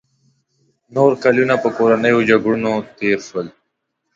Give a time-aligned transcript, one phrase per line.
[0.95, 3.47] نور کلونه په کورنیو جنګونو تېر شول.